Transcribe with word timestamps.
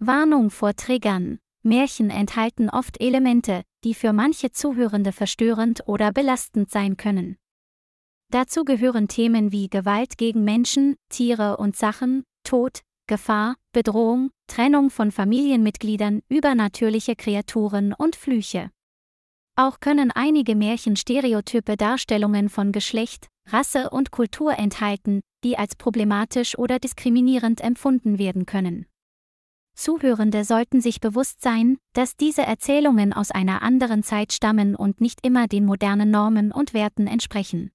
Warnung 0.00 0.50
vor 0.50 0.74
Triggern. 0.74 1.40
Märchen 1.64 2.10
enthalten 2.10 2.70
oft 2.70 3.00
Elemente, 3.00 3.62
die 3.82 3.94
für 3.94 4.12
manche 4.12 4.52
Zuhörende 4.52 5.10
verstörend 5.10 5.88
oder 5.88 6.12
belastend 6.12 6.70
sein 6.70 6.96
können. 6.96 7.36
Dazu 8.30 8.64
gehören 8.64 9.08
Themen 9.08 9.50
wie 9.50 9.68
Gewalt 9.68 10.16
gegen 10.16 10.44
Menschen, 10.44 10.94
Tiere 11.08 11.56
und 11.56 11.74
Sachen, 11.74 12.22
Tod, 12.44 12.82
Gefahr, 13.08 13.56
Bedrohung, 13.72 14.30
Trennung 14.46 14.90
von 14.90 15.10
Familienmitgliedern, 15.10 16.22
übernatürliche 16.28 17.16
Kreaturen 17.16 17.92
und 17.92 18.14
Flüche. 18.14 18.70
Auch 19.56 19.80
können 19.80 20.12
einige 20.12 20.54
Märchen 20.54 20.94
stereotype 20.94 21.76
Darstellungen 21.76 22.50
von 22.50 22.70
Geschlecht, 22.70 23.26
Rasse 23.48 23.90
und 23.90 24.12
Kultur 24.12 24.56
enthalten, 24.56 25.22
die 25.42 25.58
als 25.58 25.74
problematisch 25.74 26.56
oder 26.56 26.78
diskriminierend 26.78 27.60
empfunden 27.60 28.18
werden 28.18 28.46
können. 28.46 28.86
Zuhörende 29.78 30.44
sollten 30.44 30.80
sich 30.80 31.00
bewusst 31.00 31.40
sein, 31.40 31.78
dass 31.92 32.16
diese 32.16 32.42
Erzählungen 32.42 33.12
aus 33.12 33.30
einer 33.30 33.62
anderen 33.62 34.02
Zeit 34.02 34.32
stammen 34.32 34.74
und 34.74 35.00
nicht 35.00 35.24
immer 35.24 35.46
den 35.46 35.64
modernen 35.64 36.10
Normen 36.10 36.50
und 36.50 36.74
Werten 36.74 37.06
entsprechen. 37.06 37.70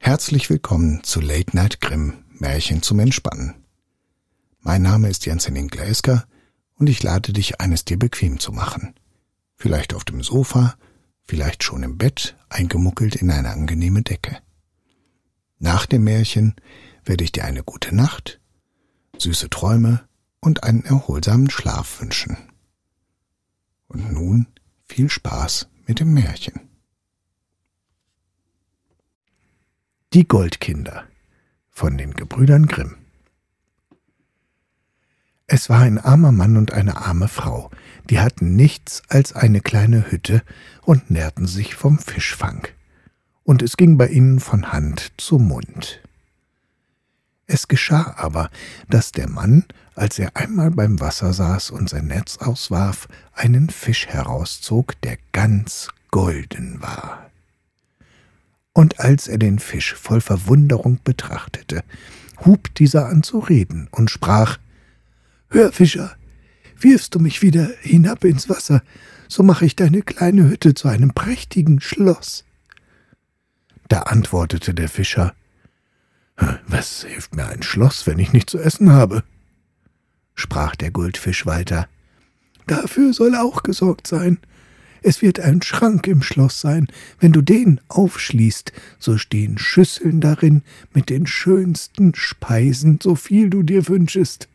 Herzlich 0.00 0.50
willkommen 0.50 1.04
zu 1.04 1.20
Late 1.20 1.56
Night 1.56 1.80
Grimm 1.80 2.24
Märchen 2.28 2.82
zum 2.82 2.98
Entspannen. 2.98 3.54
Mein 4.58 4.82
Name 4.82 5.08
ist 5.08 5.26
Jens-Henning 5.26 5.68
Gläsker 5.68 6.26
und 6.74 6.88
ich 6.88 7.04
lade 7.04 7.32
dich 7.32 7.60
ein, 7.60 7.72
es 7.72 7.84
dir 7.84 7.96
bequem 7.96 8.40
zu 8.40 8.50
machen. 8.50 8.96
Vielleicht 9.54 9.94
auf 9.94 10.04
dem 10.04 10.24
Sofa, 10.24 10.74
vielleicht 11.22 11.62
schon 11.62 11.84
im 11.84 11.98
Bett, 11.98 12.36
eingemuckelt 12.48 13.14
in 13.14 13.30
eine 13.30 13.50
angenehme 13.50 14.02
Decke. 14.02 14.38
Nach 15.60 15.86
dem 15.86 16.02
Märchen 16.02 16.56
werde 17.04 17.22
ich 17.22 17.30
dir 17.30 17.44
eine 17.44 17.62
gute 17.62 17.94
Nacht, 17.94 18.40
süße 19.18 19.48
Träume 19.48 20.02
und 20.42 20.64
einen 20.64 20.84
erholsamen 20.84 21.48
Schlaf 21.48 22.00
wünschen. 22.00 22.36
Und 23.88 24.12
nun 24.12 24.48
viel 24.84 25.08
Spaß 25.08 25.68
mit 25.86 26.00
dem 26.00 26.12
Märchen. 26.12 26.60
Die 30.12 30.28
Goldkinder 30.28 31.04
von 31.70 31.96
den 31.96 32.12
Gebrüdern 32.12 32.66
Grimm. 32.66 32.96
Es 35.46 35.70
war 35.70 35.80
ein 35.80 35.98
armer 35.98 36.32
Mann 36.32 36.56
und 36.56 36.72
eine 36.72 36.96
arme 36.96 37.28
Frau, 37.28 37.70
die 38.10 38.20
hatten 38.20 38.56
nichts 38.56 39.02
als 39.08 39.34
eine 39.34 39.60
kleine 39.60 40.10
Hütte 40.10 40.42
und 40.82 41.10
nährten 41.10 41.46
sich 41.46 41.74
vom 41.74 41.98
Fischfang. 41.98 42.66
Und 43.44 43.62
es 43.62 43.76
ging 43.76 43.96
bei 43.96 44.08
ihnen 44.08 44.40
von 44.40 44.72
Hand 44.72 45.12
zu 45.18 45.38
Mund. 45.38 46.01
Es 47.46 47.68
geschah 47.68 48.14
aber, 48.16 48.50
dass 48.88 49.12
der 49.12 49.28
Mann, 49.28 49.64
als 49.94 50.18
er 50.18 50.36
einmal 50.36 50.70
beim 50.70 51.00
Wasser 51.00 51.32
saß 51.32 51.70
und 51.70 51.88
sein 51.88 52.06
Netz 52.06 52.38
auswarf, 52.38 53.08
einen 53.34 53.68
Fisch 53.68 54.06
herauszog, 54.06 55.00
der 55.02 55.18
ganz 55.32 55.88
golden 56.10 56.80
war. 56.80 57.30
Und 58.72 59.00
als 59.00 59.28
er 59.28 59.38
den 59.38 59.58
Fisch 59.58 59.94
voll 59.94 60.20
Verwunderung 60.20 61.00
betrachtete, 61.04 61.84
hub 62.44 62.74
dieser 62.74 63.06
an 63.06 63.22
zu 63.22 63.38
reden 63.38 63.88
und 63.90 64.10
sprach 64.10 64.58
Hör, 65.48 65.72
Fischer, 65.72 66.16
wirfst 66.78 67.14
du 67.14 67.18
mich 67.18 67.42
wieder 67.42 67.70
hinab 67.80 68.24
ins 68.24 68.48
Wasser, 68.48 68.82
so 69.28 69.42
mache 69.42 69.66
ich 69.66 69.76
deine 69.76 70.02
kleine 70.02 70.48
Hütte 70.48 70.74
zu 70.74 70.88
einem 70.88 71.12
prächtigen 71.12 71.80
Schloss. 71.80 72.44
Da 73.88 74.00
antwortete 74.02 74.72
der 74.72 74.88
Fischer 74.88 75.34
Was 76.36 77.04
hilft 77.04 77.34
mir 77.34 77.46
ein 77.46 77.62
Schloss, 77.62 78.06
wenn 78.06 78.18
ich 78.18 78.32
nichts 78.32 78.52
zu 78.52 78.58
essen 78.58 78.92
habe? 78.92 79.22
sprach 80.34 80.74
der 80.76 80.90
Goldfisch 80.90 81.46
weiter. 81.46 81.88
Dafür 82.66 83.12
soll 83.12 83.34
auch 83.36 83.62
gesorgt 83.62 84.06
sein. 84.06 84.38
Es 85.02 85.20
wird 85.20 85.40
ein 85.40 85.62
Schrank 85.62 86.06
im 86.06 86.22
Schloss 86.22 86.60
sein. 86.60 86.86
Wenn 87.18 87.32
du 87.32 87.42
den 87.42 87.80
aufschließt, 87.88 88.72
so 88.98 89.18
stehen 89.18 89.58
Schüsseln 89.58 90.20
darin 90.20 90.62
mit 90.94 91.10
den 91.10 91.26
schönsten 91.26 92.14
Speisen, 92.14 92.98
so 93.02 93.14
viel 93.16 93.50
du 93.50 93.62
dir 93.62 93.88
wünschest. 93.88 94.48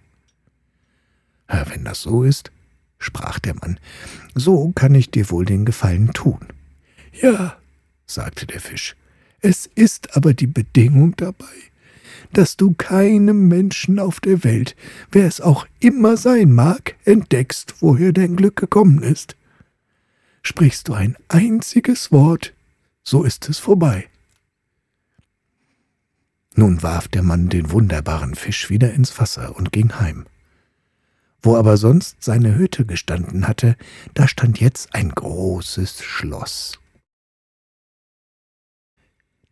Wenn 1.48 1.84
das 1.84 2.02
so 2.02 2.24
ist, 2.24 2.52
sprach 2.98 3.40
der 3.40 3.56
Mann, 3.56 3.80
so 4.36 4.72
kann 4.72 4.96
ich 4.96 5.12
dir 5.12 5.30
wohl 5.30 5.46
den 5.46 5.66
Gefallen 5.66 6.14
tun. 6.14 6.40
Ja, 7.14 7.58
sagte 8.06 8.46
der 8.48 8.62
Fisch, 8.62 8.96
es 9.48 9.66
ist 9.76 10.18
aber 10.18 10.34
die 10.34 10.46
Bedingung 10.46 11.16
dabei, 11.16 11.46
dass 12.34 12.58
du 12.58 12.74
keinem 12.74 13.48
Menschen 13.48 13.98
auf 13.98 14.20
der 14.20 14.44
Welt, 14.44 14.76
wer 15.10 15.26
es 15.26 15.40
auch 15.40 15.66
immer 15.80 16.18
sein 16.18 16.54
mag, 16.54 16.96
entdeckst, 17.06 17.76
woher 17.80 18.12
dein 18.12 18.36
Glück 18.36 18.58
gekommen 18.58 19.02
ist. 19.02 19.38
Sprichst 20.44 20.90
du 20.90 20.94
ein 20.96 21.16
einziges 21.30 22.12
Wort, 22.12 22.54
so 23.04 23.24
ist 23.24 23.48
es 23.48 23.58
vorbei. 23.58 24.10
Nun 26.56 26.84
warf 26.84 27.08
der 27.08 27.24
Mann 27.24 27.48
den 27.48 27.72
wunderbaren 27.72 28.36
Fisch 28.36 28.70
wieder 28.70 28.94
ins 28.94 29.18
Wasser 29.18 29.56
und 29.56 29.72
ging 29.72 29.98
heim. 29.98 30.26
Wo 31.42 31.56
aber 31.56 31.78
sonst 31.78 32.22
seine 32.22 32.58
Hütte 32.58 32.86
gestanden 32.86 33.48
hatte, 33.48 33.78
da 34.14 34.28
stand 34.28 34.60
jetzt 34.60 34.94
ein 34.94 35.10
großes 35.10 36.04
Schloss. 36.04 36.80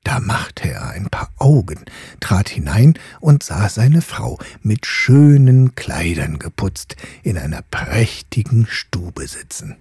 Da 0.05 0.19
machte 0.19 0.69
er 0.69 0.89
ein 0.91 1.09
paar 1.09 1.33
Augen, 1.39 1.83
trat 2.19 2.47
hinein 2.47 2.93
und 3.21 3.41
sah 3.41 3.67
seine 3.69 4.03
Frau 4.03 4.39
mit 4.61 4.85
schönen 4.85 5.73
Kleidern 5.73 6.38
geputzt 6.38 6.95
in 7.23 7.39
einer 7.39 7.63
prächtigen 7.63 8.67
Stube 8.69 9.27
sitzen. 9.27 9.77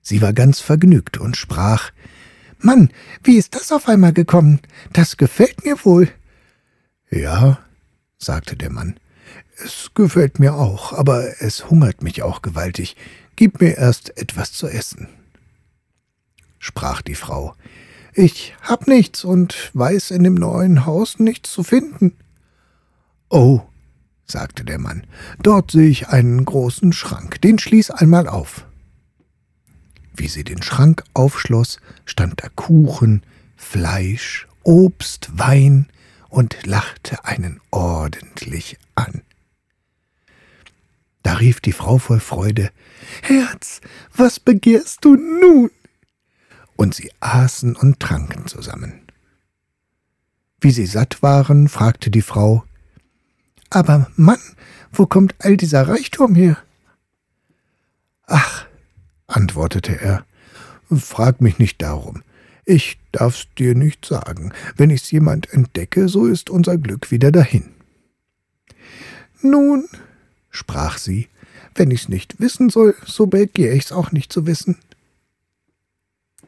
Sie 0.00 0.22
war 0.22 0.32
ganz 0.32 0.60
vergnügt 0.60 1.18
und 1.18 1.36
sprach 1.36 1.90
Mann, 2.60 2.90
wie 3.24 3.36
ist 3.36 3.56
das 3.56 3.72
auf 3.72 3.88
einmal 3.88 4.12
gekommen? 4.12 4.60
Das 4.92 5.16
gefällt 5.16 5.64
mir 5.64 5.84
wohl. 5.84 6.08
Ja, 7.10 7.58
sagte 8.16 8.56
der 8.56 8.70
Mann, 8.70 8.98
es 9.62 9.90
gefällt 9.92 10.38
mir 10.38 10.54
auch, 10.54 10.92
aber 10.92 11.42
es 11.42 11.68
hungert 11.68 12.02
mich 12.02 12.22
auch 12.22 12.42
gewaltig. 12.42 12.96
Gib 13.34 13.60
mir 13.60 13.76
erst 13.76 14.16
etwas 14.16 14.52
zu 14.52 14.68
essen. 14.68 15.08
Sprach 16.60 17.02
die 17.02 17.16
Frau, 17.16 17.56
ich 18.18 18.54
hab 18.62 18.88
nichts 18.88 19.24
und 19.24 19.70
weiß 19.74 20.10
in 20.10 20.24
dem 20.24 20.34
neuen 20.34 20.86
Haus 20.86 21.20
nichts 21.20 21.52
zu 21.52 21.62
finden. 21.62 22.16
Oh, 23.30 23.60
sagte 24.26 24.64
der 24.64 24.78
Mann, 24.78 25.06
dort 25.40 25.70
sehe 25.70 25.88
ich 25.88 26.08
einen 26.08 26.44
großen 26.44 26.92
Schrank, 26.92 27.40
den 27.42 27.58
schließ 27.58 27.92
einmal 27.92 28.26
auf. 28.26 28.66
Wie 30.14 30.26
sie 30.26 30.42
den 30.42 30.62
Schrank 30.62 31.04
aufschloss, 31.14 31.78
stand 32.04 32.42
da 32.42 32.48
Kuchen, 32.48 33.22
Fleisch, 33.56 34.48
Obst, 34.64 35.30
Wein 35.38 35.86
und 36.28 36.66
lachte 36.66 37.24
einen 37.24 37.60
ordentlich 37.70 38.78
an. 38.96 39.22
Da 41.22 41.34
rief 41.34 41.60
die 41.60 41.72
Frau 41.72 41.98
voll 41.98 42.20
Freude 42.20 42.70
Herz, 43.22 43.80
was 44.16 44.40
begehrst 44.40 45.04
du 45.04 45.14
nun? 45.14 45.70
Und 46.78 46.94
sie 46.94 47.10
aßen 47.20 47.76
und 47.76 47.98
tranken 48.00 48.46
zusammen. 48.46 49.02
Wie 50.60 50.70
sie 50.70 50.86
satt 50.86 51.22
waren, 51.22 51.68
fragte 51.68 52.10
die 52.10 52.22
Frau 52.22 52.64
Aber 53.68 54.10
Mann, 54.16 54.38
wo 54.92 55.06
kommt 55.06 55.34
all 55.40 55.56
dieser 55.56 55.88
Reichtum 55.88 56.34
her? 56.34 56.56
Ach, 58.26 58.66
antwortete 59.26 60.00
er, 60.00 60.24
frag 60.90 61.40
mich 61.40 61.58
nicht 61.58 61.82
darum. 61.82 62.22
Ich 62.64 62.98
darf's 63.12 63.48
dir 63.58 63.74
nicht 63.74 64.04
sagen. 64.04 64.52
Wenn 64.76 64.90
ich's 64.90 65.10
jemand 65.10 65.52
entdecke, 65.52 66.08
so 66.08 66.26
ist 66.26 66.48
unser 66.48 66.78
Glück 66.78 67.10
wieder 67.10 67.32
dahin. 67.32 67.70
Nun, 69.42 69.88
sprach 70.50 70.98
sie, 70.98 71.28
wenn 71.74 71.90
ich's 71.90 72.08
nicht 72.08 72.40
wissen 72.40 72.68
soll, 72.70 72.94
so 73.04 73.26
begehr 73.26 73.72
ich's 73.72 73.90
auch 73.90 74.12
nicht 74.12 74.32
zu 74.32 74.46
wissen. 74.46 74.78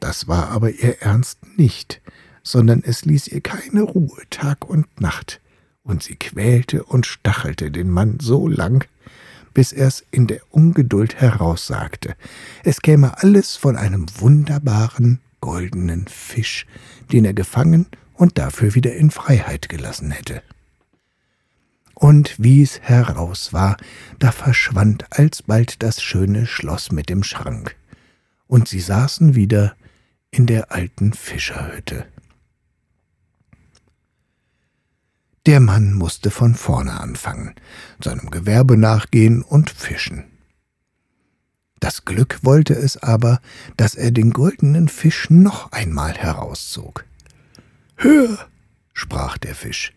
Das 0.01 0.27
war 0.27 0.49
aber 0.49 0.71
ihr 0.71 1.01
Ernst 1.03 1.37
nicht, 1.57 2.01
sondern 2.41 2.83
es 2.83 3.05
ließ 3.05 3.27
ihr 3.27 3.39
keine 3.39 3.83
Ruhe 3.83 4.23
Tag 4.31 4.67
und 4.67 4.99
Nacht, 4.99 5.39
und 5.83 6.01
sie 6.01 6.15
quälte 6.15 6.83
und 6.83 7.05
stachelte 7.05 7.69
den 7.69 7.89
Mann 7.89 8.17
so 8.19 8.47
lang, 8.47 8.83
bis 9.53 9.71
er's 9.71 10.03
in 10.09 10.25
der 10.25 10.41
Ungeduld 10.49 11.21
heraussagte. 11.21 12.15
Es 12.63 12.81
käme 12.81 13.19
alles 13.21 13.55
von 13.55 13.77
einem 13.77 14.07
wunderbaren 14.17 15.19
goldenen 15.39 16.07
Fisch, 16.07 16.65
den 17.11 17.23
er 17.23 17.35
gefangen 17.35 17.85
und 18.15 18.39
dafür 18.39 18.73
wieder 18.73 18.95
in 18.95 19.11
Freiheit 19.11 19.69
gelassen 19.69 20.09
hätte. 20.09 20.41
Und 21.93 22.33
wie's 22.39 22.79
heraus 22.81 23.53
war, 23.53 23.77
da 24.17 24.31
verschwand 24.31 25.05
alsbald 25.11 25.83
das 25.83 26.01
schöne 26.01 26.47
Schloss 26.47 26.91
mit 26.91 27.07
dem 27.07 27.23
Schrank, 27.23 27.75
und 28.47 28.67
sie 28.67 28.79
saßen 28.79 29.35
wieder 29.35 29.75
in 30.31 30.45
der 30.45 30.71
alten 30.71 31.13
Fischerhütte. 31.13 32.05
Der 35.45 35.59
Mann 35.59 35.93
musste 35.93 36.31
von 36.31 36.55
vorne 36.55 36.99
anfangen, 36.99 37.55
seinem 38.01 38.31
Gewerbe 38.31 38.77
nachgehen 38.77 39.41
und 39.41 39.69
fischen. 39.69 40.23
Das 41.81 42.05
Glück 42.05 42.39
wollte 42.43 42.75
es 42.75 42.97
aber, 42.97 43.41
dass 43.75 43.95
er 43.95 44.11
den 44.11 44.31
goldenen 44.31 44.87
Fisch 44.87 45.29
noch 45.29 45.71
einmal 45.71 46.13
herauszog. 46.13 47.05
Hör, 47.95 48.47
sprach 48.93 49.37
der 49.37 49.55
Fisch, 49.55 49.93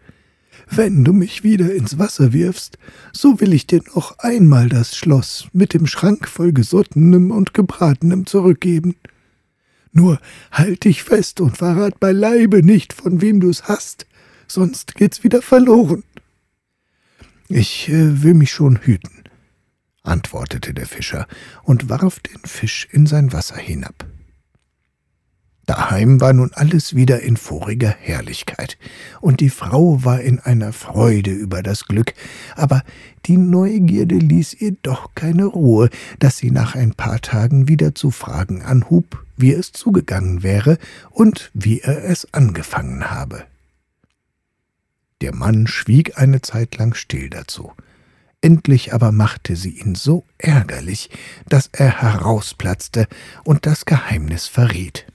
wenn 0.71 1.05
du 1.05 1.13
mich 1.13 1.45
wieder 1.45 1.75
ins 1.75 1.99
Wasser 1.99 2.33
wirfst, 2.33 2.79
so 3.13 3.39
will 3.41 3.53
ich 3.53 3.67
dir 3.67 3.83
noch 3.95 4.19
einmal 4.19 4.69
das 4.69 4.97
Schloss 4.97 5.47
mit 5.53 5.75
dem 5.75 5.87
Schrank 5.87 6.27
voll 6.27 6.53
Gesottenem 6.53 7.31
und 7.31 7.55
Gebratenem 7.55 8.27
zurückgeben. 8.27 8.97
Nur 9.95 10.19
halt 10.51 10.85
dich 10.85 11.05
fest 11.05 11.41
und 11.41 11.57
verrat 11.57 12.01
beileibe 12.01 12.65
nicht, 12.65 12.93
von 12.93 13.21
wem 13.21 13.39
du's 13.39 13.63
hast, 13.69 14.07
sonst 14.49 14.97
geht's 14.97 15.23
wieder 15.23 15.41
verloren. 15.41 16.03
Ich 17.49 17.89
äh, 17.89 18.23
will 18.23 18.35
mich 18.35 18.51
schon 18.51 18.79
hüten, 18.79 19.23
antwortete 20.03 20.75
der 20.75 20.87
Fischer 20.87 21.29
und 21.63 21.89
warf 21.89 22.19
den 22.19 22.41
Fisch 22.45 22.89
in 22.91 23.07
sein 23.07 23.33
Wasser 23.33 23.57
hinab. 23.57 24.05
Daheim 25.67 26.21
war 26.21 26.35
nun 26.35 26.51
alles 26.53 26.95
wieder 26.95 27.21
in 27.21 27.39
voriger 27.39 27.89
Herrlichkeit, 27.89 28.77
und 29.21 29.41
die 29.41 29.49
Frau 29.49 30.05
war 30.05 30.21
in 30.21 30.39
einer 30.39 30.73
Freude 30.75 31.31
über 31.31 31.63
das 31.63 31.87
Glück, 31.87 32.13
aber 32.55 32.83
die 33.25 33.39
Neugierde 33.39 34.17
ließ 34.17 34.55
ihr 34.55 34.77
doch 34.83 35.15
keine 35.15 35.47
Ruhe, 35.47 35.89
dass 36.19 36.37
sie 36.37 36.51
nach 36.51 36.75
ein 36.75 36.93
paar 36.93 37.21
Tagen 37.21 37.67
wieder 37.67 37.95
zu 37.95 38.11
fragen 38.11 38.61
anhub, 38.61 39.25
wie 39.39 39.53
es 39.53 39.73
zugegangen 39.73 40.43
wäre 40.43 40.79
und 41.11 41.51
wie 41.55 41.81
er 41.81 42.05
es 42.05 42.33
angefangen 42.35 43.11
habe. 43.11 43.45
Der 45.23 45.35
Mann 45.35 45.67
schwieg 45.67 46.19
eine 46.19 46.43
Zeit 46.43 46.77
lang 46.77 46.95
still 46.95 47.31
dazu. 47.31 47.73
Endlich 48.43 48.93
aber 48.93 49.11
machte 49.11 49.57
sie 49.57 49.71
ihn 49.71 49.95
so 49.95 50.27
ärgerlich, 50.37 51.09
dass 51.49 51.71
er 51.73 52.03
herausplatzte 52.03 53.09
und 53.43 53.65
das 53.65 53.87
Geheimnis 53.87 54.47
verriet. 54.47 55.07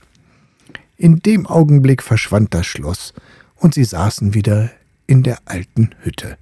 In 0.99 1.19
dem 1.19 1.47
Augenblick 1.47 2.03
verschwand 2.03 2.53
das 2.53 2.67
Schloss, 2.67 3.13
und 3.55 3.73
sie 3.73 3.85
saßen 3.85 4.33
wieder 4.33 4.69
in 5.07 5.23
der 5.23 5.39
alten 5.45 5.95
Hütte. 6.01 6.37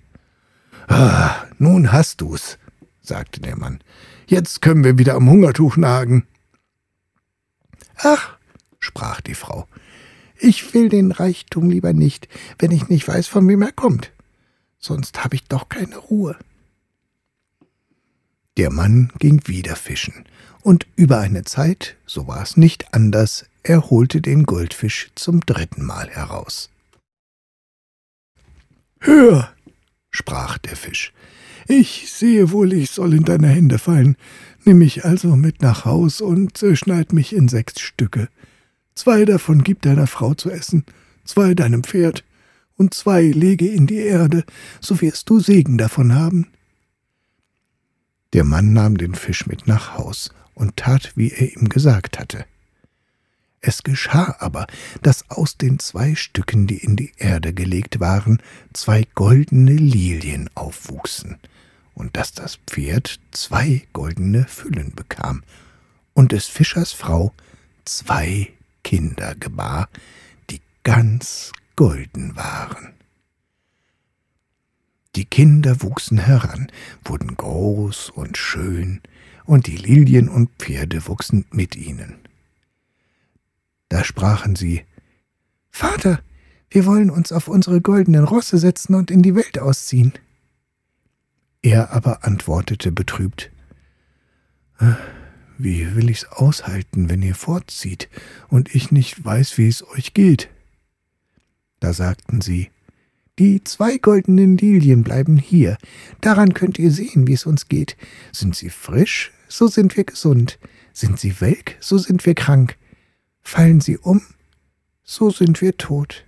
Ah, 0.88 1.46
nun 1.60 1.92
hast 1.92 2.22
du's, 2.22 2.58
sagte 3.00 3.40
der 3.40 3.56
Mann. 3.56 3.82
Jetzt 4.26 4.64
können 4.64 4.84
wir 4.84 4.98
wieder 4.98 5.14
am 5.14 5.30
Hungertuch 5.30 5.78
nagen. 5.78 6.26
Ach, 7.98 8.36
sprach 8.80 9.22
die 9.22 9.36
Frau, 9.36 9.68
ich 10.40 10.74
will 10.74 10.90
den 10.90 11.12
Reichtum 11.12 11.70
lieber 11.70 11.94
nicht, 11.94 12.28
wenn 12.58 12.72
ich 12.72 12.90
nicht 12.90 13.08
weiß, 13.08 13.28
von 13.28 13.48
wem 13.48 13.62
er 13.62 13.72
kommt. 13.72 14.12
Sonst 14.80 15.24
habe 15.24 15.36
ich 15.36 15.44
doch 15.44 15.70
keine 15.70 15.98
Ruhe. 15.98 16.36
Der 18.58 18.72
Mann 18.72 19.12
ging 19.20 19.48
wieder 19.48 19.76
fischen, 19.76 20.26
und 20.64 20.88
über 20.96 21.20
eine 21.20 21.44
Zeit, 21.44 21.96
so 22.08 22.28
war 22.28 22.42
es 22.42 22.58
nicht 22.58 22.94
anders, 22.94 23.46
er 23.62 23.92
holte 23.92 24.20
den 24.20 24.46
Goldfisch 24.46 25.12
zum 25.14 25.42
dritten 25.42 25.86
Mal 25.86 26.10
heraus. 26.10 26.72
Hör, 29.00 29.52
sprach 30.10 30.58
der 30.58 30.76
Fisch, 30.76 31.14
ich 31.68 32.12
sehe 32.12 32.52
wohl, 32.52 32.74
ich 32.74 32.90
soll 32.90 33.14
in 33.14 33.26
deine 33.26 33.50
Hände 33.50 33.78
fallen. 33.78 34.16
Nimm 34.64 34.80
mich 34.80 35.06
also 35.06 35.36
mit 35.36 35.62
nach 35.62 35.86
Haus 35.86 36.22
und 36.22 36.58
zerschneid 36.58 37.14
mich 37.14 37.34
in 37.36 37.50
sechs 37.50 37.80
Stücke. 37.80 38.30
Zwei 38.96 39.26
davon 39.26 39.64
gib 39.64 39.82
deiner 39.82 40.08
Frau 40.08 40.34
zu 40.34 40.50
essen, 40.50 40.84
zwei 41.26 41.54
deinem 41.54 41.84
Pferd, 41.84 42.24
und 42.76 42.94
zwei 42.94 43.24
lege 43.24 43.68
in 43.68 43.86
die 43.86 44.00
Erde, 44.00 44.46
so 44.82 45.02
wirst 45.02 45.30
du 45.30 45.40
Segen 45.40 45.78
davon 45.78 46.16
haben. 46.16 46.48
Der 48.34 48.44
Mann 48.44 48.74
nahm 48.74 48.98
den 48.98 49.16
Fisch 49.16 49.48
mit 49.48 49.68
nach 49.68 49.98
Haus 49.98 50.32
und 50.54 50.78
tat, 50.78 51.14
wie 51.16 51.32
er 51.32 51.56
ihm 51.56 51.70
gesagt 51.70 52.20
hatte. 52.20 52.46
Es 53.62 53.84
geschah 53.84 54.36
aber, 54.40 54.68
dass 55.02 55.30
aus 55.30 55.58
den 55.58 55.80
zwei 55.80 56.16
Stücken, 56.16 56.68
die 56.68 56.78
in 56.78 56.96
die 56.96 57.14
Erde 57.18 57.54
gelegt 57.54 58.00
waren, 58.00 58.42
zwei 58.74 59.04
goldene 59.16 59.74
Lilien 59.74 60.50
aufwuchsen, 60.56 61.38
und 61.94 62.16
dass 62.16 62.32
das 62.32 62.60
Pferd 62.68 63.20
zwei 63.32 63.88
goldene 63.94 64.46
Füllen 64.46 64.94
bekam, 64.94 65.44
und 66.14 66.32
des 66.32 66.48
Fischers 66.48 66.92
Frau 66.92 67.34
zwei 67.86 68.52
Kinder 68.84 69.36
gebar, 69.36 69.90
die 70.50 70.62
ganz 70.84 71.52
golden 71.76 72.36
waren. 72.36 72.97
Kinder 75.30 75.82
wuchsen 75.82 76.18
heran, 76.18 76.72
wurden 77.04 77.36
groß 77.36 78.10
und 78.12 78.38
schön, 78.38 79.02
und 79.46 79.68
die 79.68 79.78
Lilien 79.78 80.30
und 80.30 80.50
Pferde 80.60 81.08
wuchsen 81.08 81.46
mit 81.52 81.76
ihnen. 81.76 82.16
Da 83.90 84.04
sprachen 84.04 84.56
sie 84.56 84.84
Vater, 85.70 86.22
wir 86.70 86.86
wollen 86.86 87.10
uns 87.10 87.32
auf 87.32 87.48
unsere 87.48 87.82
goldenen 87.82 88.26
Rosse 88.26 88.58
setzen 88.58 88.96
und 88.96 89.10
in 89.10 89.22
die 89.22 89.36
Welt 89.36 89.60
ausziehen. 89.60 90.14
Er 91.62 91.92
aber 91.92 92.26
antwortete 92.26 92.92
betrübt 92.92 93.52
wie 95.58 95.96
will 95.96 96.10
ich's 96.10 96.26
aushalten, 96.26 97.10
wenn 97.10 97.22
ihr 97.22 97.36
fortzieht 97.36 98.10
und 98.48 98.74
ich 98.76 98.92
nicht 98.92 99.24
weiß, 99.24 99.58
wie 99.58 99.68
es 99.68 99.88
euch 99.88 100.14
geht? 100.14 100.50
Da 101.80 101.94
sagten 101.94 102.42
sie, 102.42 102.70
die 103.40 103.64
zwei 103.64 103.98
goldenen 103.98 104.58
Lilien 104.58 105.04
bleiben 105.04 105.38
hier. 105.38 105.78
Daran 106.22 106.54
könnt 106.54 106.80
ihr 106.80 106.92
sehen, 106.92 107.28
wie 107.28 107.34
es 107.34 107.46
uns 107.46 107.68
geht. 107.68 107.96
Sind 108.32 108.56
sie 108.56 108.70
frisch, 108.70 109.32
so 109.48 109.68
sind 109.68 109.96
wir 109.96 110.04
gesund. 110.04 110.60
Sind 110.94 111.20
sie 111.20 111.40
welk, 111.40 111.78
so 111.80 111.98
sind 111.98 112.26
wir 112.26 112.34
krank. 112.34 112.78
Fallen 113.42 113.82
sie 113.82 113.98
um, 113.98 114.22
so 115.04 115.30
sind 115.30 115.62
wir 115.62 115.78
tot. 115.78 116.26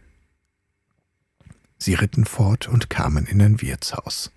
Sie 1.78 1.94
ritten 1.94 2.26
fort 2.26 2.68
und 2.68 2.90
kamen 2.90 3.26
in 3.26 3.42
ein 3.42 3.62
Wirtshaus. 3.62 4.32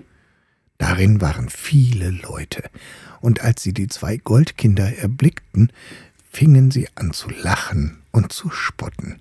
Darin 0.79 1.21
waren 1.21 1.49
viele 1.49 2.11
Leute, 2.11 2.65
und 3.21 3.43
als 3.43 3.63
sie 3.63 3.73
die 3.73 3.89
zwei 3.89 4.17
Goldkinder 4.17 4.97
erblickten, 4.97 5.71
fingen 6.31 6.71
sie 6.71 6.89
an 6.95 7.13
zu 7.13 7.29
lachen 7.31 8.03
und 8.11 8.33
zu 8.33 8.51
spotten. 8.51 9.21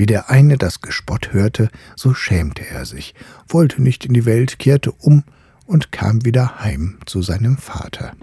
Wie 0.00 0.06
der 0.06 0.30
eine 0.30 0.56
das 0.56 0.80
Gespott 0.80 1.34
hörte, 1.34 1.68
so 1.94 2.14
schämte 2.14 2.66
er 2.66 2.86
sich, 2.86 3.14
wollte 3.46 3.82
nicht 3.82 4.06
in 4.06 4.14
die 4.14 4.24
Welt, 4.24 4.58
kehrte 4.58 4.92
um 4.92 5.24
und 5.66 5.92
kam 5.92 6.24
wieder 6.24 6.60
heim 6.60 6.96
zu 7.04 7.20
seinem 7.20 7.58
Vater. 7.58 8.14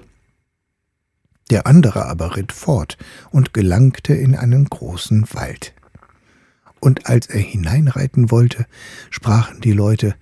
Der 1.51 1.67
andere 1.67 2.07
aber 2.07 2.36
ritt 2.36 2.51
fort 2.51 2.98
und 3.29 3.53
gelangte 3.53 4.15
in 4.15 4.36
einen 4.36 4.65
großen 4.65 5.31
Wald. 5.36 5.75
Und 6.79 7.05
als 7.05 7.27
er 7.27 7.41
hineinreiten 7.41 8.31
wollte, 8.31 8.65
sprachen 9.12 9.62
die 9.62 9.74
Leute 9.74 10.15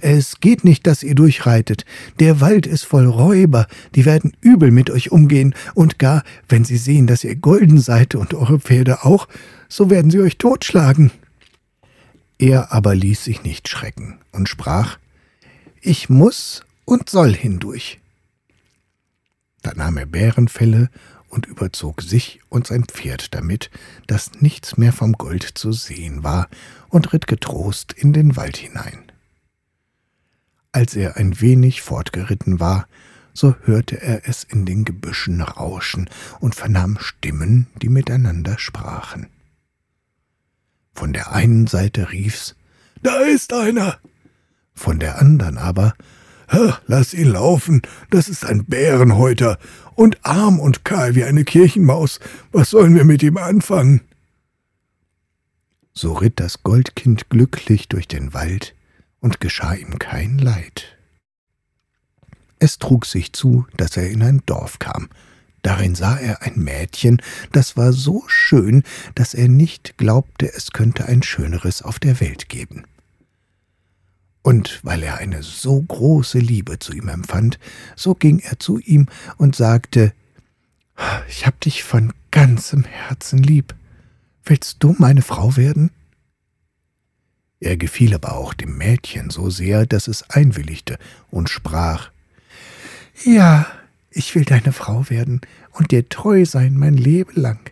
es 0.00 0.40
geht 0.40 0.64
nicht, 0.64 0.86
dass 0.86 1.02
ihr 1.02 1.14
durchreitet. 1.14 1.84
Der 2.20 2.40
Wald 2.40 2.66
ist 2.66 2.84
voll 2.84 3.06
Räuber, 3.06 3.66
die 3.94 4.04
werden 4.04 4.32
übel 4.40 4.70
mit 4.70 4.90
euch 4.90 5.10
umgehen, 5.10 5.54
und 5.74 5.98
gar, 5.98 6.22
wenn 6.48 6.64
sie 6.64 6.76
sehen, 6.76 7.06
dass 7.06 7.24
ihr 7.24 7.36
golden 7.36 7.78
seid 7.78 8.14
und 8.14 8.34
eure 8.34 8.60
Pferde 8.60 9.04
auch, 9.04 9.28
so 9.68 9.90
werden 9.90 10.10
sie 10.10 10.20
euch 10.20 10.38
totschlagen. 10.38 11.10
Er 12.38 12.72
aber 12.72 12.94
ließ 12.94 13.24
sich 13.24 13.42
nicht 13.42 13.68
schrecken 13.68 14.18
und 14.32 14.48
sprach, 14.48 14.98
Ich 15.80 16.08
muss 16.08 16.64
und 16.84 17.08
soll 17.08 17.34
hindurch. 17.34 18.00
Da 19.62 19.72
nahm 19.74 19.96
er 19.96 20.06
Bärenfelle 20.06 20.90
und 21.28 21.46
überzog 21.46 22.02
sich 22.02 22.40
und 22.48 22.66
sein 22.66 22.84
Pferd 22.84 23.34
damit, 23.34 23.70
dass 24.06 24.40
nichts 24.40 24.76
mehr 24.76 24.92
vom 24.92 25.14
Gold 25.14 25.42
zu 25.42 25.72
sehen 25.72 26.22
war, 26.22 26.48
und 26.88 27.12
ritt 27.12 27.26
getrost 27.26 27.92
in 27.92 28.12
den 28.12 28.36
Wald 28.36 28.56
hinein. 28.56 29.05
Als 30.76 30.94
er 30.94 31.16
ein 31.16 31.40
wenig 31.40 31.80
fortgeritten 31.80 32.60
war, 32.60 32.86
so 33.32 33.54
hörte 33.62 34.02
er 34.02 34.28
es 34.28 34.44
in 34.44 34.66
den 34.66 34.84
Gebüschen 34.84 35.40
rauschen 35.40 36.10
und 36.38 36.54
vernahm 36.54 36.98
Stimmen, 37.00 37.66
die 37.80 37.88
miteinander 37.88 38.58
sprachen. 38.58 39.28
Von 40.92 41.14
der 41.14 41.32
einen 41.32 41.66
Seite 41.66 42.12
rief's 42.12 42.56
Da 43.02 43.20
ist 43.20 43.54
einer. 43.54 43.98
Von 44.74 44.98
der 44.98 45.18
anderen 45.18 45.56
aber 45.56 45.94
Lass 46.86 47.14
ihn 47.14 47.30
laufen, 47.30 47.80
das 48.10 48.28
ist 48.28 48.44
ein 48.44 48.66
Bärenhäuter 48.66 49.58
und 49.94 50.26
arm 50.26 50.60
und 50.60 50.84
kahl 50.84 51.14
wie 51.14 51.24
eine 51.24 51.44
Kirchenmaus. 51.44 52.20
Was 52.52 52.68
sollen 52.68 52.94
wir 52.94 53.04
mit 53.04 53.22
ihm 53.22 53.38
anfangen? 53.38 54.02
So 55.94 56.12
ritt 56.12 56.38
das 56.38 56.62
Goldkind 56.62 57.30
glücklich 57.30 57.88
durch 57.88 58.06
den 58.08 58.34
Wald, 58.34 58.75
und 59.26 59.40
geschah 59.40 59.74
ihm 59.74 59.98
kein 59.98 60.38
Leid. 60.38 60.96
Es 62.60 62.78
trug 62.78 63.04
sich 63.06 63.32
zu, 63.32 63.66
dass 63.76 63.96
er 63.96 64.08
in 64.08 64.22
ein 64.22 64.40
Dorf 64.46 64.78
kam. 64.78 65.08
Darin 65.62 65.96
sah 65.96 66.16
er 66.16 66.42
ein 66.42 66.54
Mädchen, 66.62 67.20
das 67.50 67.76
war 67.76 67.92
so 67.92 68.22
schön, 68.28 68.84
dass 69.16 69.34
er 69.34 69.48
nicht 69.48 69.98
glaubte, 69.98 70.54
es 70.54 70.70
könnte 70.70 71.06
ein 71.06 71.24
schöneres 71.24 71.82
auf 71.82 71.98
der 71.98 72.20
Welt 72.20 72.48
geben. 72.48 72.84
Und 74.42 74.78
weil 74.84 75.02
er 75.02 75.16
eine 75.16 75.42
so 75.42 75.82
große 75.82 76.38
Liebe 76.38 76.78
zu 76.78 76.92
ihm 76.92 77.08
empfand, 77.08 77.58
so 77.96 78.14
ging 78.14 78.38
er 78.38 78.60
zu 78.60 78.78
ihm 78.78 79.08
und 79.38 79.56
sagte, 79.56 80.12
Ich 81.28 81.46
hab 81.48 81.60
dich 81.60 81.82
von 81.82 82.12
ganzem 82.30 82.84
Herzen 82.84 83.42
lieb. 83.42 83.74
Willst 84.44 84.84
du 84.84 84.94
meine 84.98 85.22
Frau 85.22 85.56
werden? 85.56 85.90
Er 87.60 87.76
gefiel 87.76 88.14
aber 88.14 88.36
auch 88.36 88.54
dem 88.54 88.76
Mädchen 88.76 89.30
so 89.30 89.48
sehr, 89.50 89.86
dass 89.86 90.08
es 90.08 90.28
einwilligte 90.30 90.98
und 91.30 91.48
sprach, 91.48 92.10
Ja, 93.24 93.66
ich 94.10 94.34
will 94.34 94.44
deine 94.44 94.72
Frau 94.72 95.08
werden 95.08 95.40
und 95.72 95.90
dir 95.90 96.08
treu 96.08 96.44
sein 96.44 96.76
mein 96.76 96.94
Leben 96.94 97.40
lang. 97.40 97.70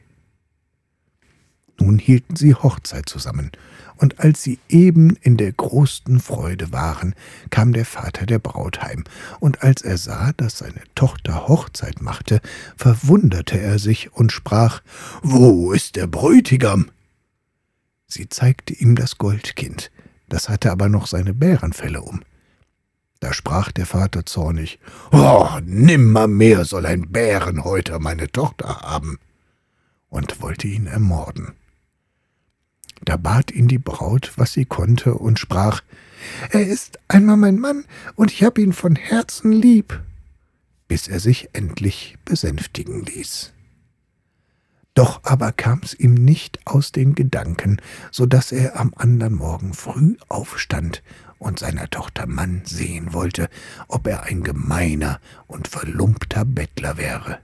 Nun 1.78 1.98
hielten 1.98 2.36
sie 2.36 2.54
Hochzeit 2.54 3.08
zusammen, 3.08 3.50
und 3.96 4.20
als 4.20 4.42
sie 4.42 4.58
eben 4.68 5.16
in 5.22 5.36
der 5.36 5.52
größten 5.52 6.20
Freude 6.20 6.72
waren, 6.72 7.14
kam 7.50 7.72
der 7.72 7.84
Vater 7.84 8.26
der 8.26 8.38
Braut 8.38 8.82
heim, 8.82 9.04
und 9.40 9.62
als 9.62 9.82
er 9.82 9.98
sah, 9.98 10.32
dass 10.32 10.58
seine 10.58 10.82
Tochter 10.94 11.48
Hochzeit 11.48 12.00
machte, 12.00 12.40
verwunderte 12.76 13.58
er 13.58 13.78
sich 13.78 14.12
und 14.12 14.32
sprach 14.32 14.82
Wo 15.22 15.72
ist 15.72 15.96
der 15.96 16.06
Bräutigam? 16.06 16.90
Sie 18.14 18.28
zeigte 18.28 18.72
ihm 18.72 18.94
das 18.94 19.18
Goldkind, 19.18 19.90
das 20.28 20.48
hatte 20.48 20.70
aber 20.70 20.88
noch 20.88 21.08
seine 21.08 21.34
Bärenfelle 21.34 22.00
um. 22.00 22.22
Da 23.18 23.32
sprach 23.32 23.72
der 23.72 23.86
Vater 23.86 24.24
zornig 24.24 24.78
Oh, 25.10 25.48
nimmermehr 25.64 26.64
soll 26.64 26.86
ein 26.86 27.10
Bärenhäuter 27.10 27.98
meine 27.98 28.30
Tochter 28.30 28.82
haben, 28.82 29.18
und 30.10 30.40
wollte 30.40 30.68
ihn 30.68 30.86
ermorden. 30.86 31.54
Da 33.04 33.16
bat 33.16 33.50
ihn 33.50 33.66
die 33.66 33.80
Braut, 33.80 34.34
was 34.36 34.52
sie 34.52 34.64
konnte, 34.64 35.14
und 35.14 35.40
sprach 35.40 35.82
Er 36.50 36.64
ist 36.64 37.00
einmal 37.08 37.36
mein 37.36 37.58
Mann, 37.58 37.84
und 38.14 38.30
ich 38.30 38.44
hab 38.44 38.58
ihn 38.58 38.72
von 38.72 38.94
Herzen 38.94 39.50
lieb, 39.50 40.00
bis 40.86 41.08
er 41.08 41.18
sich 41.18 41.48
endlich 41.52 42.16
besänftigen 42.24 43.04
ließ. 43.04 43.53
Doch 44.94 45.20
aber 45.24 45.50
kam's 45.52 45.92
ihm 45.92 46.14
nicht 46.14 46.60
aus 46.66 46.92
den 46.92 47.14
Gedanken, 47.14 47.80
so 48.12 48.26
dass 48.26 48.52
er 48.52 48.78
am 48.78 48.94
andern 48.96 49.34
Morgen 49.34 49.74
früh 49.74 50.16
aufstand 50.28 51.02
und 51.38 51.58
seiner 51.58 51.90
Tochter 51.90 52.26
Mann 52.26 52.62
sehen 52.64 53.12
wollte, 53.12 53.48
ob 53.88 54.06
er 54.06 54.22
ein 54.22 54.44
gemeiner 54.44 55.20
und 55.48 55.66
verlumpter 55.66 56.44
Bettler 56.44 56.96
wäre. 56.96 57.40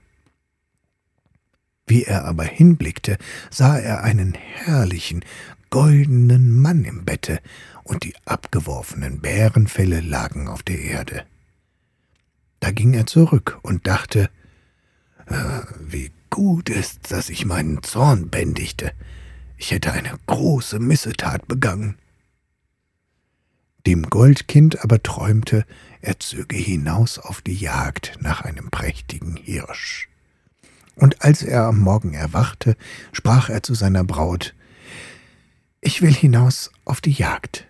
Wie 1.86 2.04
er 2.04 2.24
aber 2.24 2.44
hinblickte, 2.44 3.18
sah 3.50 3.76
er 3.76 4.04
einen 4.04 4.34
herrlichen, 4.34 5.24
goldenen 5.70 6.60
Mann 6.60 6.84
im 6.84 7.04
Bette, 7.04 7.40
und 7.82 8.04
die 8.04 8.14
abgeworfenen 8.24 9.20
Bärenfelle 9.20 10.00
lagen 10.00 10.46
auf 10.46 10.62
der 10.62 10.78
Erde. 10.78 11.24
Da 12.60 12.70
ging 12.70 12.94
er 12.94 13.06
zurück 13.06 13.58
und 13.62 13.88
dachte, 13.88 14.30
äh, 15.26 15.62
wie 15.80 16.12
gut 16.30 16.70
ist, 16.70 17.10
dass 17.10 17.28
ich 17.28 17.44
meinen 17.44 17.82
Zorn 17.82 18.30
bändigte. 18.30 18.92
Ich 19.56 19.72
hätte 19.72 19.92
eine 19.92 20.16
große 20.26 20.78
Missetat 20.78 21.46
begangen. 21.46 21.96
Dem 23.86 24.04
Goldkind 24.04 24.82
aber 24.82 25.02
träumte, 25.02 25.66
er 26.00 26.18
zöge 26.18 26.56
hinaus 26.56 27.18
auf 27.18 27.40
die 27.40 27.54
Jagd 27.54 28.18
nach 28.20 28.42
einem 28.42 28.70
prächtigen 28.70 29.36
Hirsch. 29.36 30.08
Und 30.96 31.22
als 31.22 31.42
er 31.42 31.64
am 31.64 31.80
Morgen 31.80 32.14
erwachte, 32.14 32.76
sprach 33.12 33.48
er 33.48 33.62
zu 33.62 33.74
seiner 33.74 34.04
Braut 34.04 34.54
Ich 35.80 36.02
will 36.02 36.14
hinaus 36.14 36.70
auf 36.84 37.00
die 37.00 37.12
Jagd. 37.12 37.66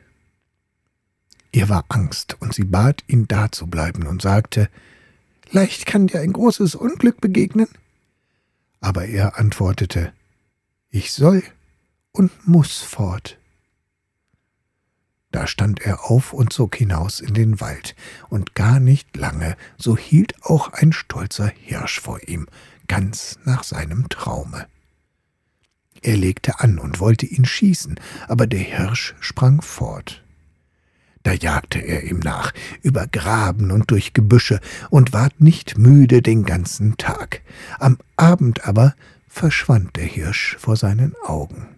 Ihr 1.53 1.69
war 1.69 1.85
Angst, 1.89 2.37
und 2.41 2.55
sie 2.55 2.65
bat 2.65 3.03
ihn 3.07 3.27
da 3.27 3.51
zu 3.51 3.67
bleiben 3.67 4.07
und 4.07 4.23
sagte 4.23 4.69
Leicht 5.53 5.87
kann 5.87 6.07
dir 6.07 6.21
ein 6.21 6.33
großes 6.33 6.77
Unglück 6.77 7.21
begegnen. 7.21 7.69
Aber 8.81 9.07
er 9.07 9.39
antwortete 9.39 10.13
Ich 10.91 11.13
soll 11.13 11.43
und 12.13 12.49
muss 12.49 12.79
fort. 12.79 13.39
Da 15.33 15.47
stand 15.47 15.81
er 15.81 16.11
auf 16.11 16.33
und 16.33 16.53
zog 16.53 16.75
hinaus 16.75 17.21
in 17.21 17.35
den 17.35 17.61
Wald, 17.61 17.95
und 18.29 18.55
gar 18.55 18.81
nicht 18.81 19.17
lange, 19.17 19.57
so 19.77 19.97
hielt 19.97 20.43
auch 20.45 20.73
ein 20.73 20.93
stolzer 20.93 21.49
Hirsch 21.49 22.01
vor 22.01 22.21
ihm, 22.27 22.49
ganz 22.89 23.39
nach 23.45 23.63
seinem 23.63 24.09
Traume. 24.09 24.67
Er 26.03 26.17
legte 26.17 26.59
an 26.61 26.79
und 26.79 26.99
wollte 26.99 27.27
ihn 27.27 27.45
schießen, 27.45 28.01
aber 28.27 28.47
der 28.47 28.61
Hirsch 28.61 29.15
sprang 29.21 29.63
fort. 29.63 30.25
Da 31.23 31.33
jagte 31.33 31.79
er 31.79 32.05
ihm 32.05 32.21
nach, 32.21 32.53
über 32.83 33.07
Graben 33.07 33.71
und 33.71 33.91
durch 33.91 34.15
Gebüsche, 34.15 34.61
und 34.89 35.13
ward 35.13 35.41
nicht 35.41 35.77
müde 35.77 36.23
den 36.23 36.45
ganzen 36.45 36.97
Tag. 36.97 37.43
Am 37.79 37.99
Abend 38.17 38.67
aber 38.67 38.95
verschwand 39.29 39.97
der 39.97 40.05
Hirsch 40.05 40.57
vor 40.59 40.77
seinen 40.77 41.15
Augen. 41.25 41.69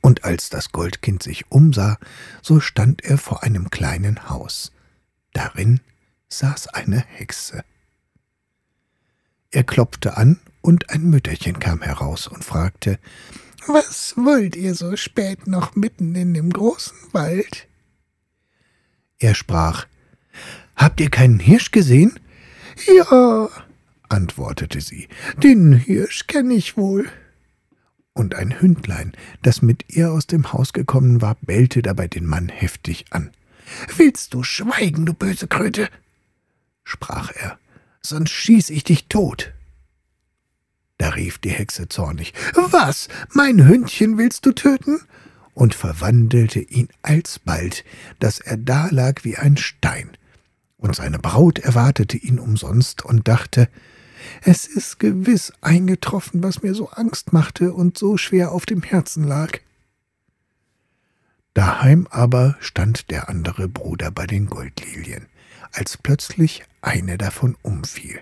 Und 0.00 0.24
als 0.24 0.48
das 0.48 0.72
Goldkind 0.72 1.22
sich 1.22 1.50
umsah, 1.50 1.98
so 2.40 2.60
stand 2.60 3.04
er 3.04 3.18
vor 3.18 3.42
einem 3.42 3.70
kleinen 3.70 4.28
Haus. 4.28 4.72
Darin 5.32 5.80
saß 6.28 6.68
eine 6.68 6.98
Hexe. 6.98 7.62
Er 9.50 9.64
klopfte 9.64 10.16
an, 10.16 10.40
und 10.62 10.90
ein 10.90 11.10
Mütterchen 11.10 11.58
kam 11.58 11.82
heraus 11.82 12.28
und 12.28 12.44
fragte 12.44 12.98
Was 13.66 14.14
wollt 14.16 14.56
ihr 14.56 14.74
so 14.74 14.96
spät 14.96 15.46
noch 15.46 15.74
mitten 15.74 16.14
in 16.14 16.34
dem 16.34 16.50
großen 16.50 16.96
Wald? 17.12 17.68
Er 19.22 19.36
sprach 19.36 19.86
Habt 20.74 21.00
ihr 21.00 21.08
keinen 21.08 21.38
Hirsch 21.38 21.70
gesehen? 21.70 22.18
Ja, 22.86 23.48
antwortete 24.08 24.80
sie, 24.80 25.08
den 25.36 25.72
Hirsch 25.72 26.26
kenne 26.26 26.54
ich 26.54 26.76
wohl 26.76 27.08
und 28.14 28.34
ein 28.34 28.60
Hündlein, 28.60 29.12
das 29.42 29.62
mit 29.62 29.84
ihr 29.94 30.10
aus 30.10 30.26
dem 30.26 30.52
Haus 30.52 30.72
gekommen 30.72 31.22
war, 31.22 31.36
bellte 31.40 31.82
dabei 31.82 32.08
den 32.08 32.26
Mann 32.26 32.48
heftig 32.48 33.06
an. 33.10 33.30
Willst 33.96 34.34
du 34.34 34.42
schweigen, 34.42 35.06
du 35.06 35.14
böse 35.14 35.46
Kröte? 35.46 35.88
sprach 36.82 37.30
er, 37.30 37.58
sonst 38.02 38.30
schieß 38.30 38.70
ich 38.70 38.82
dich 38.82 39.06
tot. 39.06 39.52
Da 40.98 41.10
rief 41.10 41.38
die 41.38 41.50
Hexe 41.50 41.88
zornig 41.88 42.34
Was, 42.54 43.08
mein 43.32 43.66
Hündchen 43.66 44.18
willst 44.18 44.44
du 44.46 44.52
töten? 44.52 45.00
Und 45.54 45.74
verwandelte 45.74 46.60
ihn 46.60 46.88
alsbald, 47.02 47.84
dass 48.18 48.40
er 48.40 48.56
dalag 48.56 49.24
wie 49.24 49.36
ein 49.36 49.56
Stein. 49.56 50.10
Und 50.76 50.96
seine 50.96 51.18
Braut 51.18 51.58
erwartete 51.58 52.16
ihn 52.16 52.38
umsonst 52.38 53.04
und 53.04 53.28
dachte, 53.28 53.68
es 54.42 54.66
ist 54.66 54.98
gewiss 54.98 55.52
eingetroffen, 55.60 56.42
was 56.42 56.62
mir 56.62 56.74
so 56.74 56.90
Angst 56.90 57.32
machte 57.32 57.72
und 57.72 57.98
so 57.98 58.16
schwer 58.16 58.52
auf 58.52 58.66
dem 58.66 58.82
Herzen 58.82 59.24
lag. 59.24 59.58
Daheim 61.54 62.06
aber 62.10 62.56
stand 62.60 63.10
der 63.10 63.28
andere 63.28 63.68
Bruder 63.68 64.10
bei 64.10 64.26
den 64.26 64.46
Goldlilien, 64.46 65.26
als 65.72 65.98
plötzlich 65.98 66.64
eine 66.80 67.18
davon 67.18 67.56
umfiel. 67.62 68.20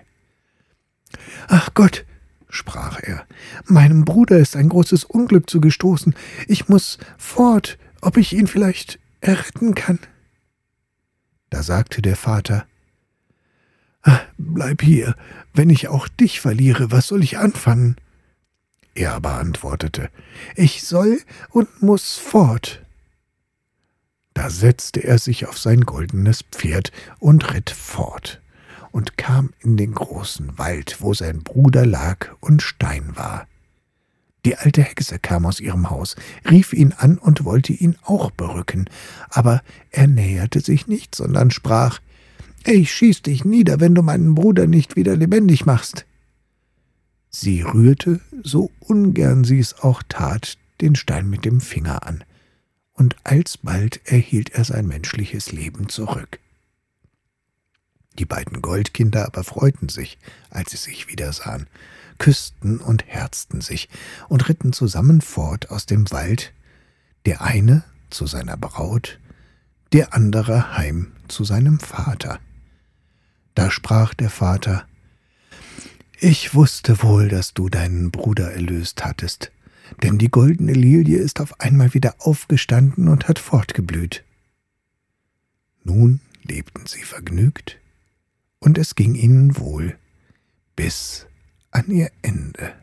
Ach 1.47 1.73
Gott, 1.73 2.05
sprach 2.51 2.99
er, 3.01 3.25
meinem 3.65 4.05
Bruder 4.05 4.37
ist 4.37 4.55
ein 4.55 4.69
großes 4.69 5.05
Unglück 5.05 5.49
zugestoßen. 5.49 6.13
Ich 6.47 6.69
muss 6.69 6.99
fort, 7.17 7.79
ob 8.01 8.17
ich 8.17 8.33
ihn 8.33 8.47
vielleicht 8.47 8.99
erretten 9.21 9.73
kann. 9.73 9.99
Da 11.49 11.63
sagte 11.63 12.01
der 12.01 12.15
Vater, 12.15 12.65
Bleib 14.37 14.81
hier, 14.81 15.15
wenn 15.53 15.69
ich 15.69 15.87
auch 15.87 16.07
dich 16.07 16.41
verliere, 16.41 16.91
was 16.91 17.07
soll 17.07 17.23
ich 17.23 17.37
anfangen? 17.37 17.95
Er 18.95 19.13
aber 19.13 19.35
antwortete, 19.35 20.09
ich 20.55 20.83
soll 20.83 21.21
und 21.49 21.81
muss 21.81 22.17
fort. 22.17 22.81
Da 24.33 24.49
setzte 24.49 25.03
er 25.03 25.19
sich 25.19 25.47
auf 25.47 25.57
sein 25.57 25.81
goldenes 25.81 26.43
Pferd 26.51 26.91
und 27.19 27.53
ritt 27.53 27.69
fort 27.69 28.41
und 28.91 29.17
kam 29.17 29.51
in 29.59 29.77
den 29.77 29.93
großen 29.93 30.57
Wald, 30.57 30.97
wo 30.99 31.13
sein 31.13 31.43
Bruder 31.43 31.85
lag 31.85 32.27
und 32.39 32.61
Stein 32.61 33.15
war. 33.15 33.47
Die 34.45 34.57
alte 34.57 34.81
Hexe 34.81 35.19
kam 35.19 35.45
aus 35.45 35.59
ihrem 35.59 35.89
Haus, 35.89 36.15
rief 36.49 36.73
ihn 36.73 36.93
an 36.97 37.17
und 37.17 37.45
wollte 37.45 37.73
ihn 37.73 37.95
auch 38.03 38.31
berücken, 38.31 38.89
aber 39.29 39.61
er 39.91 40.07
näherte 40.07 40.61
sich 40.61 40.87
nicht, 40.87 41.13
sondern 41.13 41.51
sprach 41.51 41.99
ich 42.65 42.93
schieß 42.93 43.23
dich 43.23 43.43
nieder, 43.43 43.79
wenn 43.79 43.95
du 43.95 44.03
meinen 44.03 44.35
Bruder 44.35 44.67
nicht 44.67 44.95
wieder 44.95 45.15
lebendig 45.15 45.65
machst. 45.65 46.05
Sie 47.29 47.61
rührte, 47.61 48.19
so 48.43 48.71
ungern 48.79 49.43
sie 49.43 49.59
es 49.59 49.79
auch 49.79 50.03
tat, 50.07 50.57
den 50.79 50.95
Stein 50.95 51.29
mit 51.29 51.45
dem 51.45 51.59
Finger 51.59 52.05
an, 52.05 52.23
und 52.93 53.15
alsbald 53.23 54.01
erhielt 54.05 54.51
er 54.51 54.63
sein 54.63 54.87
menschliches 54.87 55.51
Leben 55.51 55.89
zurück. 55.89 56.39
Die 58.21 58.25
beiden 58.25 58.61
Goldkinder 58.61 59.25
aber 59.25 59.43
freuten 59.43 59.89
sich, 59.89 60.19
als 60.51 60.69
sie 60.69 60.77
sich 60.77 61.07
wiedersahen, 61.07 61.65
küssten 62.19 62.77
und 62.77 63.03
herzten 63.07 63.61
sich 63.61 63.89
und 64.29 64.47
ritten 64.47 64.73
zusammen 64.73 65.21
fort 65.21 65.71
aus 65.71 65.87
dem 65.87 66.11
Wald, 66.11 66.53
der 67.25 67.41
eine 67.41 67.83
zu 68.11 68.27
seiner 68.27 68.57
Braut, 68.57 69.19
der 69.91 70.13
andere 70.13 70.77
heim 70.77 71.13
zu 71.29 71.43
seinem 71.43 71.79
Vater. 71.79 72.39
Da 73.55 73.71
sprach 73.71 74.13
der 74.13 74.29
Vater 74.29 74.85
Ich 76.19 76.53
wusste 76.53 77.01
wohl, 77.01 77.27
dass 77.27 77.55
du 77.55 77.69
deinen 77.69 78.11
Bruder 78.11 78.51
erlöst 78.51 79.03
hattest, 79.03 79.51
denn 80.03 80.19
die 80.19 80.29
goldene 80.29 80.73
Lilie 80.73 81.17
ist 81.17 81.41
auf 81.41 81.59
einmal 81.59 81.95
wieder 81.95 82.17
aufgestanden 82.19 83.07
und 83.07 83.27
hat 83.27 83.39
fortgeblüht. 83.39 84.23
Nun 85.83 86.19
lebten 86.43 86.85
sie 86.85 87.01
vergnügt, 87.01 87.80
und 88.61 88.77
es 88.77 88.95
ging 88.95 89.15
ihnen 89.15 89.57
wohl 89.57 89.97
bis 90.77 91.27
an 91.71 91.89
ihr 91.91 92.09
Ende. 92.21 92.73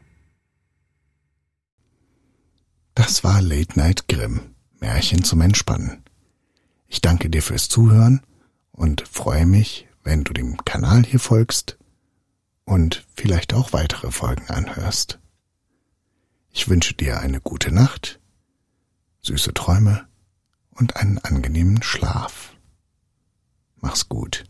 Das 2.94 3.25
war 3.25 3.40
Late 3.40 3.78
Night 3.78 4.08
Grimm, 4.08 4.54
Märchen 4.80 5.25
zum 5.25 5.40
Entspannen. 5.40 6.02
Ich 6.88 7.00
danke 7.00 7.30
dir 7.30 7.42
fürs 7.42 7.68
Zuhören 7.68 8.20
und 8.73 9.06
freue 9.08 9.47
mich, 9.47 9.87
wenn 10.02 10.25
du 10.25 10.32
dem 10.32 10.56
Kanal 10.64 11.04
hier 11.04 11.20
folgst 11.20 11.78
und 12.64 13.06
vielleicht 13.14 13.54
auch 13.54 13.73
weitere 13.73 14.11
Folgen 14.11 14.49
anhörst. 14.49 15.20
Ich 16.50 16.68
wünsche 16.68 16.94
dir 16.94 17.20
eine 17.20 17.40
gute 17.40 17.70
Nacht, 17.73 18.20
süße 19.23 19.54
Träume 19.54 20.08
und 20.70 20.97
einen 20.97 21.18
angenehmen 21.18 21.82
Schlaf. 21.82 22.56
Mach's 23.76 24.08
gut. 24.08 24.44